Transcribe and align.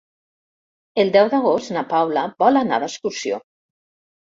El 1.03 1.11
deu 1.17 1.29
d'agost 1.35 1.75
na 1.77 1.85
Paula 1.93 2.25
vol 2.47 2.59
anar 2.65 2.83
d'excursió. 2.87 3.41